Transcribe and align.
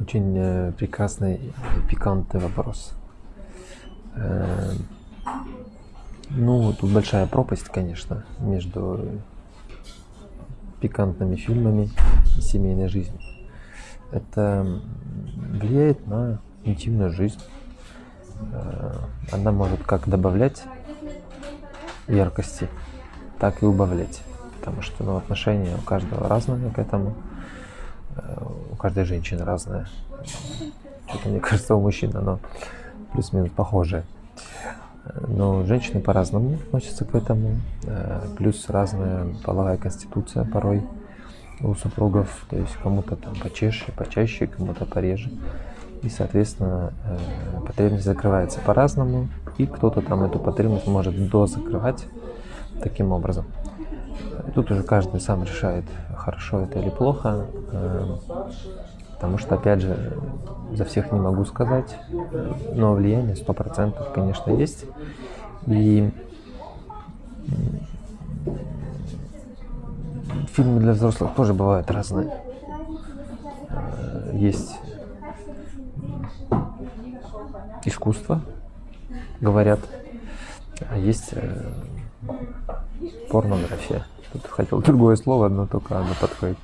Очень 0.00 0.34
э, 0.36 0.72
прекрасный 0.72 1.36
и 1.36 1.52
пикантный 1.88 2.40
вопрос. 2.40 2.94
Э, 4.14 4.72
ну, 6.30 6.72
тут 6.72 6.92
большая 6.92 7.26
пропасть, 7.26 7.64
конечно, 7.64 8.24
между 8.38 9.20
пикантными 10.80 11.36
фильмами 11.36 11.90
и 12.36 12.40
семейной 12.40 12.88
жизнью. 12.88 13.20
Это 14.12 14.80
влияет 15.36 16.06
на 16.06 16.40
интимную 16.64 17.10
жизнь. 17.10 17.40
Э, 18.52 18.94
она 19.32 19.52
может 19.52 19.82
как 19.82 20.08
добавлять 20.08 20.64
яркости, 22.06 22.68
так 23.38 23.62
и 23.62 23.66
убавлять. 23.66 24.22
Потому 24.58 24.82
что 24.82 25.04
ну, 25.04 25.16
отношения 25.16 25.74
у 25.76 25.82
каждого 25.82 26.28
разные 26.28 26.70
к 26.70 26.78
этому. 26.78 27.14
Каждой 28.78 29.04
женщины 29.04 29.44
разное. 29.44 29.88
Что-то, 31.08 31.28
мне 31.28 31.40
кажется, 31.40 31.74
у 31.74 31.80
мужчин 31.80 32.16
оно 32.16 32.38
плюс-минус 33.12 33.50
похожее. 33.50 34.04
Но 35.26 35.64
женщины 35.64 36.00
по-разному 36.00 36.54
относятся 36.66 37.04
к 37.04 37.14
этому. 37.14 37.56
Э, 37.84 38.20
плюс 38.36 38.68
разная 38.68 39.26
половая 39.44 39.78
конституция 39.78 40.44
порой 40.44 40.82
у 41.60 41.74
супругов. 41.74 42.46
То 42.50 42.56
есть 42.56 42.76
кому-то 42.82 43.16
там 43.16 43.34
почаще, 43.36 43.90
почаще, 43.92 44.46
кому-то 44.46 44.84
пореже. 44.84 45.30
И, 46.02 46.08
соответственно, 46.08 46.92
э, 47.04 47.66
потребность 47.66 48.04
закрывается 48.04 48.60
по-разному. 48.60 49.28
И 49.56 49.66
кто-то 49.66 50.02
там 50.02 50.22
эту 50.22 50.38
потребность 50.38 50.86
может 50.86 51.30
дозакрывать 51.30 52.06
таким 52.80 53.12
образом. 53.12 53.46
Тут 54.54 54.70
уже 54.70 54.82
каждый 54.82 55.20
сам 55.20 55.44
решает, 55.44 55.84
хорошо 56.16 56.60
это 56.60 56.78
или 56.78 56.90
плохо. 56.90 57.46
Э, 57.72 58.16
потому 59.14 59.38
что, 59.38 59.56
опять 59.56 59.80
же, 59.80 60.16
за 60.72 60.84
всех 60.84 61.12
не 61.12 61.20
могу 61.20 61.44
сказать, 61.44 61.96
но 62.74 62.94
влияние 62.94 63.36
сто 63.36 63.52
процентов, 63.52 64.12
конечно, 64.12 64.50
есть. 64.50 64.84
И 65.66 66.10
фильмы 70.52 70.80
для 70.80 70.92
взрослых 70.92 71.34
тоже 71.34 71.54
бывают 71.54 71.90
разные. 71.90 72.32
Э, 73.70 74.30
есть 74.34 74.76
искусство, 77.84 78.40
говорят, 79.40 79.80
а 80.90 80.98
есть 80.98 81.30
э, 81.32 81.72
порнография. 83.28 84.06
Тут 84.32 84.46
хотел 84.46 84.80
другое 84.80 85.16
слово, 85.16 85.48
но 85.48 85.66
только 85.66 85.98
оно 85.98 86.14
подходит. 86.20 86.58